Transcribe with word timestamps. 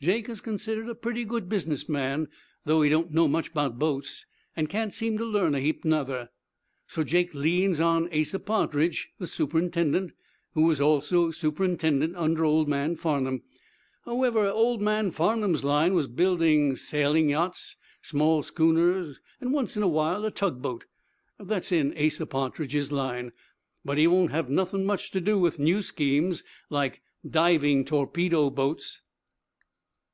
Jake 0.00 0.28
is 0.28 0.40
considered 0.40 0.88
a 0.88 0.94
pretty 0.94 1.24
good 1.24 1.48
business 1.48 1.88
man, 1.88 2.28
though 2.64 2.82
he 2.82 2.88
don't 2.88 3.10
know 3.10 3.26
much 3.26 3.52
'bout 3.52 3.80
boats, 3.80 4.26
an' 4.54 4.68
can't 4.68 4.94
seem 4.94 5.18
to 5.18 5.24
learn 5.24 5.56
a 5.56 5.60
heap, 5.60 5.84
nuther. 5.84 6.28
So 6.86 7.02
Jake 7.02 7.34
leans 7.34 7.80
on 7.80 8.08
Asa 8.16 8.38
Partridge, 8.38 9.10
the 9.18 9.26
superintendent, 9.26 10.12
who 10.54 10.62
was 10.62 10.80
also 10.80 11.32
superintendent 11.32 12.14
under 12.14 12.44
old 12.44 12.68
man 12.68 12.94
Farnum. 12.94 13.42
However, 14.04 14.46
old 14.46 14.80
man 14.80 15.10
Farnum's 15.10 15.64
line 15.64 15.94
was 15.94 16.06
building 16.06 16.76
sailing 16.76 17.30
yachts, 17.30 17.74
small 18.00 18.42
schooners, 18.44 19.20
and, 19.40 19.52
once 19.52 19.76
in 19.76 19.82
a 19.82 19.88
while, 19.88 20.24
a 20.24 20.30
tug 20.30 20.62
boat. 20.62 20.84
That's 21.40 21.72
in 21.72 21.92
Asa 21.98 22.24
Partridge's 22.26 22.92
line, 22.92 23.32
but 23.84 23.98
he 23.98 24.06
won't 24.06 24.30
have 24.30 24.48
nothin' 24.48 24.86
much 24.86 25.10
to 25.10 25.20
do 25.20 25.40
with 25.40 25.58
new 25.58 25.82
schemes 25.82 26.44
like 26.70 27.02
diving 27.28 27.84
torpedo 27.84 28.48
boats." 28.48 29.02